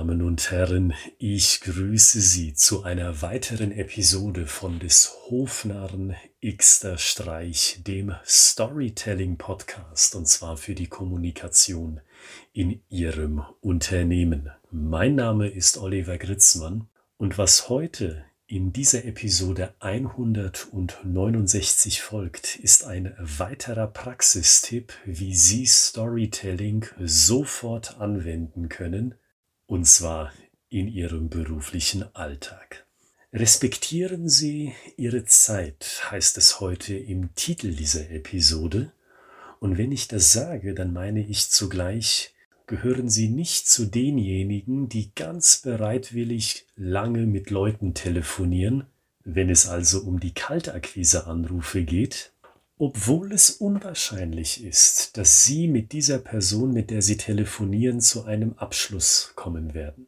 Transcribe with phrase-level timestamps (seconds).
[0.00, 7.82] Damen und Herren, ich grüße Sie zu einer weiteren Episode von des Hofnarren Xter Streich,
[7.86, 12.00] dem Storytelling Podcast, und zwar für die Kommunikation
[12.54, 14.48] in Ihrem Unternehmen.
[14.70, 16.88] Mein Name ist Oliver Gritzmann
[17.18, 26.86] und was heute in dieser Episode 169 folgt, ist ein weiterer Praxistipp, wie Sie Storytelling
[26.98, 29.14] sofort anwenden können,
[29.70, 30.32] und zwar
[30.68, 32.86] in Ihrem beruflichen Alltag.
[33.32, 38.90] Respektieren Sie Ihre Zeit, heißt es heute im Titel dieser Episode.
[39.60, 42.34] Und wenn ich das sage, dann meine ich zugleich,
[42.66, 48.86] gehören Sie nicht zu denjenigen, die ganz bereitwillig lange mit Leuten telefonieren,
[49.22, 52.32] wenn es also um die Kaltakquise-Anrufe geht,
[52.80, 58.54] obwohl es unwahrscheinlich ist, dass Sie mit dieser Person, mit der Sie telefonieren, zu einem
[58.54, 60.06] Abschluss kommen werden.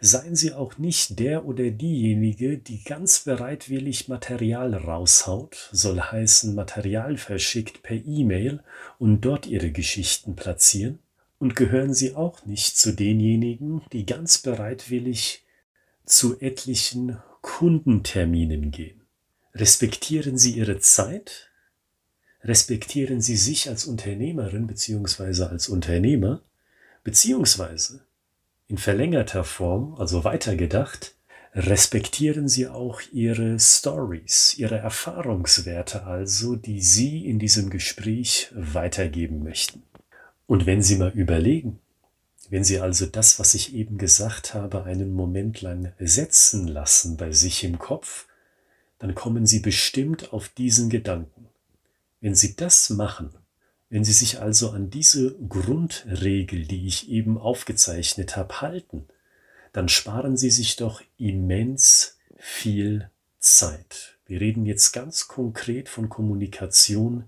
[0.00, 7.18] Seien Sie auch nicht der oder diejenige, die ganz bereitwillig Material raushaut, soll heißen Material
[7.18, 8.62] verschickt per E-Mail
[8.98, 11.00] und dort Ihre Geschichten platzieren,
[11.38, 15.44] und gehören Sie auch nicht zu denjenigen, die ganz bereitwillig
[16.06, 19.02] zu etlichen Kundenterminen gehen.
[19.54, 21.49] Respektieren Sie Ihre Zeit,
[22.44, 25.44] respektieren Sie sich als Unternehmerin bzw.
[25.44, 26.42] als Unternehmer,
[27.04, 28.00] beziehungsweise
[28.68, 31.14] in verlängerter Form, also weitergedacht,
[31.54, 39.82] respektieren Sie auch Ihre Stories, Ihre Erfahrungswerte also, die Sie in diesem Gespräch weitergeben möchten.
[40.46, 41.80] Und wenn Sie mal überlegen,
[42.48, 47.32] wenn Sie also das, was ich eben gesagt habe, einen Moment lang setzen lassen bei
[47.32, 48.26] sich im Kopf,
[48.98, 51.49] dann kommen Sie bestimmt auf diesen Gedanken.
[52.20, 53.34] Wenn Sie das machen,
[53.88, 59.06] wenn Sie sich also an diese Grundregel, die ich eben aufgezeichnet habe, halten,
[59.72, 64.18] dann sparen Sie sich doch immens viel Zeit.
[64.26, 67.24] Wir reden jetzt ganz konkret von Kommunikation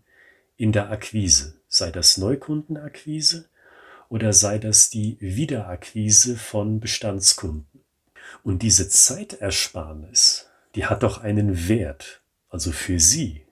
[0.56, 3.48] in der Akquise sei das Neukundenakquise
[4.08, 7.81] oder sei das die Wiederakquise von Bestandskunden.
[8.44, 12.20] Und diese Zeitersparnis, die hat doch einen Wert,
[12.50, 13.47] also für Sie,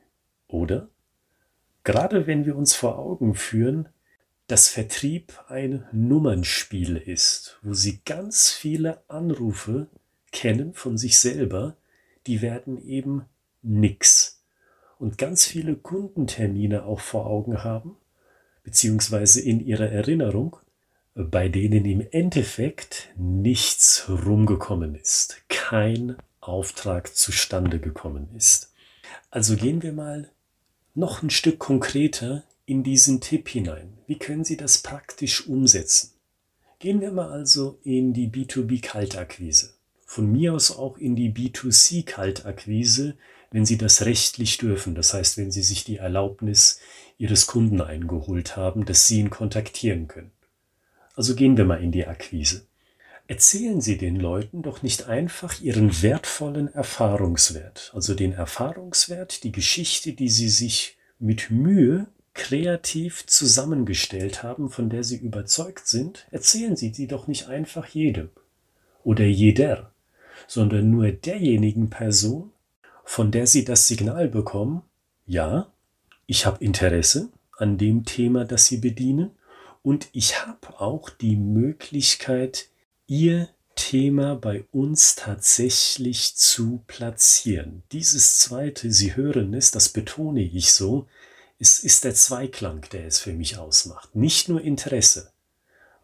[0.49, 0.89] oder?
[1.85, 3.89] Gerade wenn wir uns vor Augen führen,
[4.47, 9.87] dass Vertrieb ein Nummernspiel ist, wo Sie ganz viele Anrufe
[10.33, 11.77] kennen von sich selber,
[12.27, 13.27] die werden eben
[13.63, 14.43] nix.
[14.99, 17.97] Und ganz viele Kundentermine auch vor Augen haben,
[18.65, 20.57] beziehungsweise in ihrer Erinnerung,
[21.15, 28.73] bei denen im Endeffekt nichts rumgekommen ist, kein Auftrag zustande gekommen ist.
[29.31, 30.31] Also gehen wir mal
[31.00, 33.99] noch ein Stück konkreter in diesen Tipp hinein.
[34.06, 36.12] Wie können Sie das praktisch umsetzen?
[36.78, 39.71] Gehen wir mal also in die B2B-Kaltakquise.
[40.06, 43.15] Von mir aus auch in die B2C-Kaltakquise,
[43.50, 44.94] wenn Sie das rechtlich dürfen.
[44.94, 46.78] Das heißt, wenn Sie sich die Erlaubnis
[47.19, 50.31] Ihres Kunden eingeholt haben, dass Sie ihn kontaktieren können.
[51.17, 52.67] Also gehen wir mal in die Akquise.
[53.31, 60.15] Erzählen Sie den Leuten doch nicht einfach Ihren wertvollen Erfahrungswert, also den Erfahrungswert, die Geschichte,
[60.15, 66.93] die Sie sich mit Mühe kreativ zusammengestellt haben, von der Sie überzeugt sind, erzählen Sie
[66.93, 68.31] sie doch nicht einfach jedem
[69.05, 69.93] oder jeder,
[70.49, 72.51] sondern nur derjenigen Person,
[73.05, 74.83] von der Sie das Signal bekommen,
[75.25, 75.71] ja,
[76.27, 79.31] ich habe Interesse an dem Thema, das Sie bedienen
[79.83, 82.67] und ich habe auch die Möglichkeit,
[83.10, 87.82] Ihr Thema bei uns tatsächlich zu platzieren.
[87.91, 91.09] Dieses zweite, Sie hören es, das betone ich so,
[91.59, 94.15] es ist der Zweiklang, der es für mich ausmacht.
[94.15, 95.32] Nicht nur Interesse,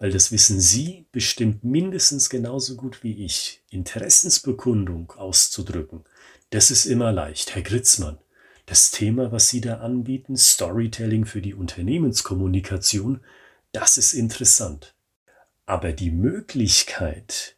[0.01, 3.63] weil das wissen Sie bestimmt mindestens genauso gut wie ich.
[3.71, 6.03] Interessensbekundung auszudrücken,
[6.51, 7.55] das ist immer leicht.
[7.55, 8.19] Herr Gritzmann,
[8.67, 13.21] das Thema, was Sie da anbieten, Storytelling für die Unternehmenskommunikation,
[13.71, 14.96] das ist interessant.
[15.67, 17.57] Aber die Möglichkeit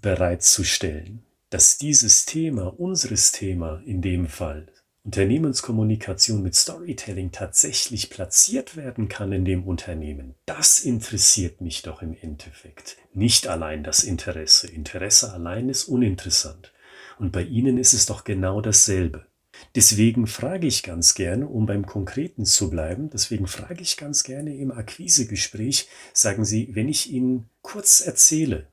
[0.00, 4.66] bereitzustellen, dass dieses Thema, unseres Thema in dem Fall,
[5.04, 12.16] Unternehmenskommunikation mit Storytelling tatsächlich platziert werden kann in dem Unternehmen, das interessiert mich doch im
[12.20, 12.96] Endeffekt.
[13.12, 14.66] Nicht allein das Interesse.
[14.66, 16.72] Interesse allein ist uninteressant.
[17.18, 19.26] Und bei Ihnen ist es doch genau dasselbe.
[19.74, 24.56] Deswegen frage ich ganz gerne, um beim Konkreten zu bleiben, deswegen frage ich ganz gerne
[24.56, 28.66] im Akquisegespräch, sagen Sie, wenn ich Ihnen kurz erzähle,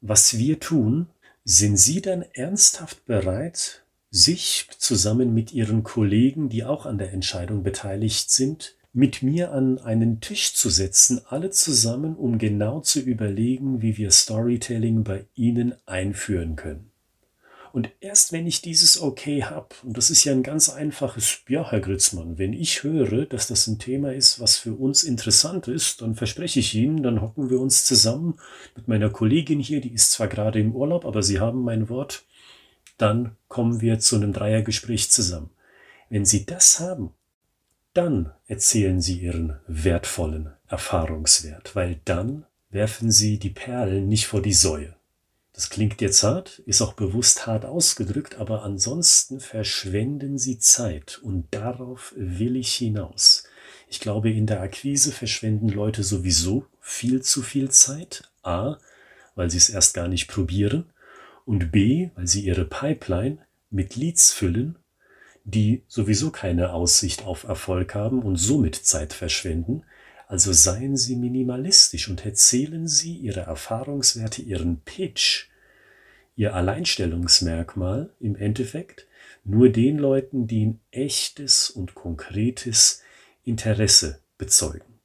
[0.00, 1.06] was wir tun,
[1.44, 7.62] sind Sie dann ernsthaft bereit, sich zusammen mit Ihren Kollegen, die auch an der Entscheidung
[7.62, 13.82] beteiligt sind, mit mir an einen Tisch zu setzen, alle zusammen, um genau zu überlegen,
[13.82, 16.90] wie wir Storytelling bei Ihnen einführen können.
[17.78, 21.70] Und erst wenn ich dieses Okay habe, und das ist ja ein ganz einfaches, ja,
[21.70, 26.02] Herr Gritzmann, wenn ich höre, dass das ein Thema ist, was für uns interessant ist,
[26.02, 28.40] dann verspreche ich Ihnen, dann hocken wir uns zusammen
[28.74, 32.24] mit meiner Kollegin hier, die ist zwar gerade im Urlaub, aber Sie haben mein Wort,
[32.96, 35.50] dann kommen wir zu einem Dreiergespräch zusammen.
[36.10, 37.12] Wenn Sie das haben,
[37.94, 44.52] dann erzählen Sie Ihren wertvollen Erfahrungswert, weil dann werfen Sie die Perlen nicht vor die
[44.52, 44.97] Säue.
[45.58, 51.48] Das klingt jetzt hart, ist auch bewusst hart ausgedrückt, aber ansonsten verschwenden Sie Zeit und
[51.50, 53.42] darauf will ich hinaus.
[53.88, 58.30] Ich glaube, in der Akquise verschwenden Leute sowieso viel zu viel Zeit.
[58.44, 58.76] A,
[59.34, 60.92] weil sie es erst gar nicht probieren
[61.44, 63.38] und B, weil sie ihre Pipeline
[63.68, 64.78] mit Leads füllen,
[65.42, 69.82] die sowieso keine Aussicht auf Erfolg haben und somit Zeit verschwenden.
[70.28, 75.47] Also seien Sie minimalistisch und erzählen Sie Ihre Erfahrungswerte, Ihren Pitch,
[76.38, 79.08] Ihr Alleinstellungsmerkmal im Endeffekt
[79.42, 83.02] nur den Leuten, die ein echtes und konkretes
[83.42, 85.00] Interesse bezeugen.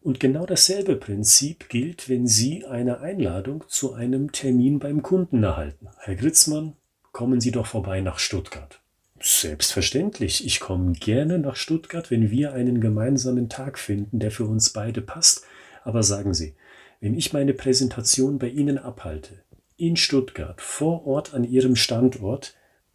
[0.00, 5.86] Und genau dasselbe Prinzip gilt, wenn Sie eine Einladung zu einem Termin beim Kunden erhalten.
[6.00, 6.72] Herr Gritzmann,
[7.12, 8.80] kommen Sie doch vorbei nach Stuttgart.
[9.20, 10.44] Selbstverständlich.
[10.44, 15.00] Ich komme gerne nach Stuttgart, wenn wir einen gemeinsamen Tag finden, der für uns beide
[15.00, 15.44] passt.
[15.84, 16.56] Aber sagen Sie,
[17.00, 19.45] wenn ich meine Präsentation bei Ihnen abhalte,
[19.76, 22.54] in Stuttgart, vor Ort an Ihrem Standort,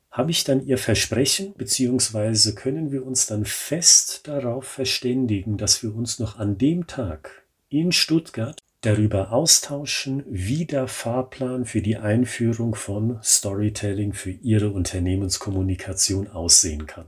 [0.09, 5.95] habe ich dann Ihr Versprechen, beziehungsweise können wir uns dann fest darauf verständigen, dass wir
[5.95, 12.75] uns noch an dem Tag in Stuttgart darüber austauschen, wie der Fahrplan für die Einführung
[12.75, 17.05] von Storytelling für Ihre Unternehmenskommunikation aussehen kann.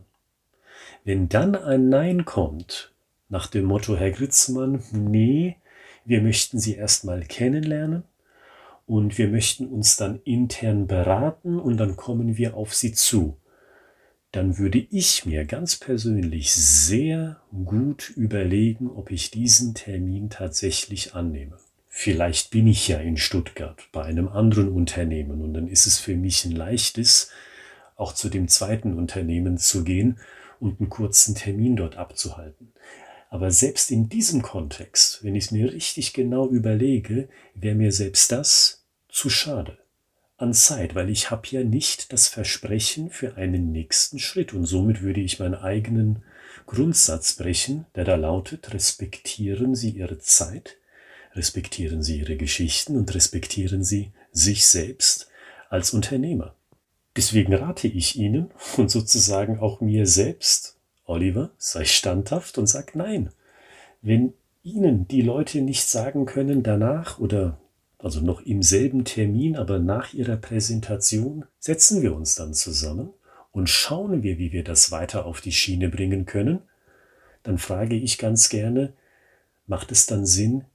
[1.04, 2.94] Wenn dann ein Nein kommt,
[3.28, 5.58] nach dem Motto, Herr Gritzmann, nee,
[6.06, 8.04] wir möchten Sie erstmal kennenlernen
[8.86, 13.38] und wir möchten uns dann intern beraten und dann kommen wir auf Sie zu,
[14.32, 21.58] dann würde ich mir ganz persönlich sehr gut überlegen, ob ich diesen Termin tatsächlich annehme.
[21.88, 26.16] Vielleicht bin ich ja in Stuttgart bei einem anderen Unternehmen und dann ist es für
[26.16, 27.30] mich ein leichtes,
[27.96, 30.20] auch zu dem zweiten Unternehmen zu gehen
[30.60, 32.74] und einen kurzen Termin dort abzuhalten.
[33.34, 38.32] Aber selbst in diesem Kontext, wenn ich es mir richtig genau überlege, wäre mir selbst
[38.32, 39.80] das zu schade
[40.38, 45.02] an Zeit, weil ich habe ja nicht das Versprechen für einen nächsten Schritt und somit
[45.02, 46.22] würde ich meinen eigenen
[46.68, 50.78] Grundsatz brechen, der da lautet, respektieren Sie Ihre Zeit,
[51.34, 55.28] respektieren Sie Ihre Geschichten und respektieren Sie sich selbst
[55.72, 56.54] als Unternehmer.
[57.18, 63.32] Deswegen rate ich Ihnen und sozusagen auch mir selbst, Oliver, sei standhaft und sag nein.
[64.02, 64.34] Wenn
[64.64, 67.58] Ihnen die Leute nicht sagen können danach oder
[67.98, 73.10] also noch im selben Termin, aber nach Ihrer Präsentation, setzen wir uns dann zusammen
[73.52, 76.60] und schauen wir, wie wir das weiter auf die Schiene bringen können,
[77.44, 78.94] dann frage ich ganz gerne,
[79.68, 80.66] macht es dann Sinn,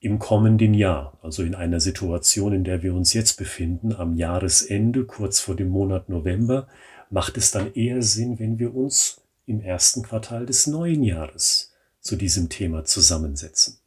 [0.00, 5.04] im kommenden Jahr, also in einer Situation, in der wir uns jetzt befinden, am Jahresende,
[5.04, 6.68] kurz vor dem Monat November,
[7.10, 12.16] macht es dann eher Sinn, wenn wir uns im ersten Quartal des neuen Jahres zu
[12.16, 13.78] diesem Thema zusammensetzen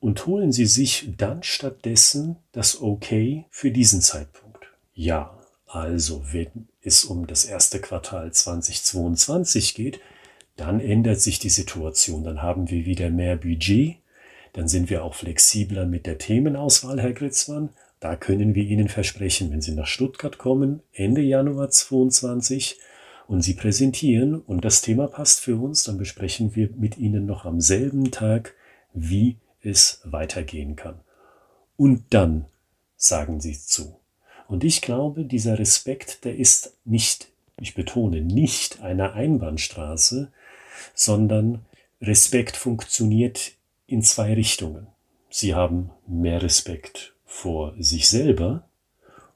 [0.00, 4.66] und holen Sie sich dann stattdessen das Okay für diesen Zeitpunkt.
[4.94, 10.00] Ja, also wenn es um das erste Quartal 2022 geht,
[10.56, 12.24] dann ändert sich die Situation.
[12.24, 13.96] Dann haben wir wieder mehr Budget.
[14.52, 17.70] Dann sind wir auch flexibler mit der Themenauswahl, Herr Gritzmann.
[18.00, 22.78] Da können wir Ihnen versprechen, wenn Sie nach Stuttgart kommen, Ende Januar 2022
[23.30, 27.44] und Sie präsentieren und das Thema passt für uns, dann besprechen wir mit Ihnen noch
[27.44, 28.56] am selben Tag,
[28.92, 30.98] wie es weitergehen kann.
[31.76, 32.46] Und dann
[32.96, 34.00] sagen sie zu.
[34.48, 37.28] Und ich glaube, dieser Respekt, der ist nicht,
[37.60, 40.32] ich betone, nicht eine Einbahnstraße,
[40.92, 41.64] sondern
[42.02, 43.52] Respekt funktioniert
[43.86, 44.88] in zwei Richtungen.
[45.28, 48.68] Sie haben mehr Respekt vor sich selber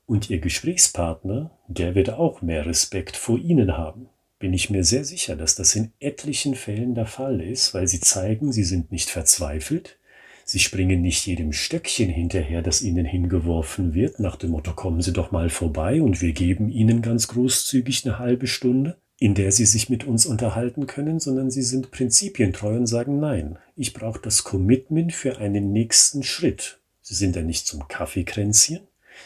[0.06, 4.08] und Ihr Gesprächspartner, der wird auch mehr Respekt vor Ihnen haben.
[4.38, 8.00] Bin ich mir sehr sicher, dass das in etlichen Fällen der Fall ist, weil Sie
[8.00, 9.98] zeigen, Sie sind nicht verzweifelt,
[10.46, 15.12] Sie springen nicht jedem Stöckchen hinterher, das ihnen hingeworfen wird, nach dem Motto, kommen Sie
[15.12, 19.64] doch mal vorbei und wir geben Ihnen ganz großzügig eine halbe Stunde, in der Sie
[19.64, 24.44] sich mit uns unterhalten können, sondern Sie sind prinzipientreu und sagen, nein, ich brauche das
[24.44, 26.78] Commitment für einen nächsten Schritt.
[27.00, 28.80] Sie sind da nicht zum Kaffeekränzchen,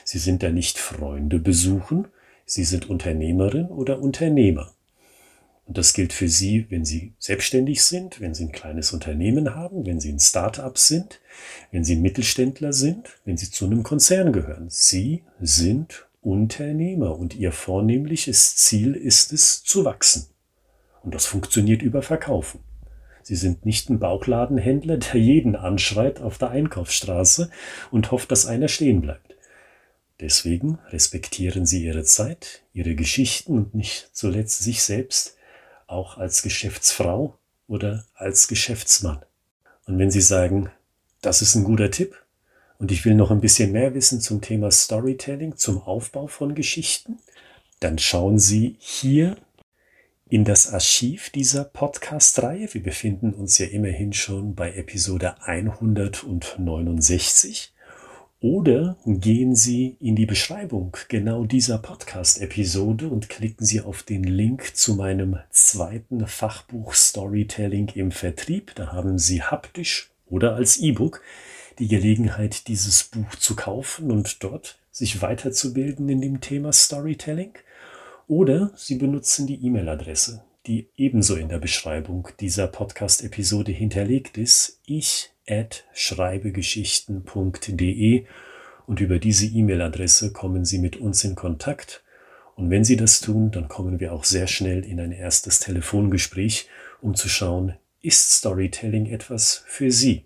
[0.04, 2.08] Sie sind da nicht Freunde besuchen,
[2.44, 4.72] Sie sind Unternehmerin oder Unternehmer.
[5.66, 9.84] Und das gilt für Sie, wenn Sie selbstständig sind, wenn Sie ein kleines Unternehmen haben,
[9.84, 11.20] wenn Sie ein Start-up sind,
[11.70, 14.70] wenn Sie ein Mittelständler sind, wenn Sie zu einem Konzern gehören.
[14.70, 20.28] Sie sind Unternehmer und Ihr vornehmliches Ziel ist es, zu wachsen.
[21.02, 22.60] Und das funktioniert über Verkaufen.
[23.22, 27.50] Sie sind nicht ein Bauchladenhändler, der jeden anschreit auf der Einkaufsstraße
[27.90, 29.27] und hofft, dass einer stehen bleibt.
[30.20, 35.36] Deswegen respektieren Sie Ihre Zeit, Ihre Geschichten und nicht zuletzt sich selbst
[35.86, 39.20] auch als Geschäftsfrau oder als Geschäftsmann.
[39.86, 40.70] Und wenn Sie sagen,
[41.20, 42.16] das ist ein guter Tipp
[42.78, 47.18] und ich will noch ein bisschen mehr wissen zum Thema Storytelling, zum Aufbau von Geschichten,
[47.80, 49.36] dann schauen Sie hier
[50.28, 52.72] in das Archiv dieser Podcast-Reihe.
[52.74, 57.72] Wir befinden uns ja immerhin schon bei Episode 169.
[58.40, 64.76] Oder gehen Sie in die Beschreibung genau dieser Podcast-Episode und klicken Sie auf den Link
[64.76, 68.76] zu meinem zweiten Fachbuch Storytelling im Vertrieb.
[68.76, 71.20] Da haben Sie haptisch oder als E-Book
[71.80, 77.54] die Gelegenheit, dieses Buch zu kaufen und dort sich weiterzubilden in dem Thema Storytelling.
[78.28, 84.80] Oder Sie benutzen die E-Mail-Adresse, die ebenso in der Beschreibung dieser Podcast-Episode hinterlegt ist.
[84.86, 85.30] Ich
[85.92, 88.24] schreibegeschichten.de
[88.86, 92.02] und über diese E-Mail-Adresse kommen Sie mit uns in Kontakt.
[92.56, 96.70] Und wenn Sie das tun, dann kommen wir auch sehr schnell in ein erstes Telefongespräch,
[97.02, 100.24] um zu schauen, ist Storytelling etwas für Sie?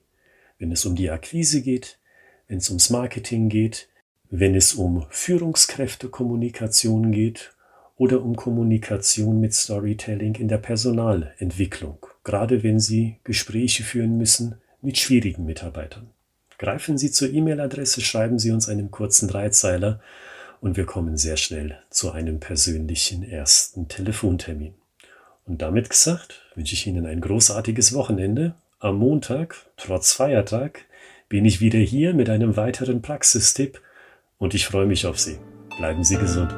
[0.59, 1.99] Wenn es um die Akquise geht,
[2.47, 3.89] wenn es ums Marketing geht,
[4.31, 7.53] wenn es um Führungskräftekommunikation geht
[7.97, 14.99] oder um Kommunikation mit Storytelling in der Personalentwicklung, gerade wenn Sie Gespräche führen müssen mit
[14.99, 16.11] schwierigen Mitarbeitern.
[16.59, 20.01] Greifen Sie zur E-Mail-Adresse, schreiben Sie uns einen kurzen Dreizeiler
[20.61, 24.75] und wir kommen sehr schnell zu einem persönlichen ersten Telefontermin.
[25.45, 28.55] Und damit gesagt, wünsche ich Ihnen ein großartiges Wochenende.
[28.79, 30.85] Am Montag, trotz Feiertag,
[31.29, 33.81] bin ich wieder hier mit einem weiteren Praxistipp
[34.39, 35.39] und ich freue mich auf Sie.
[35.79, 36.55] Bleiben Sie gesund.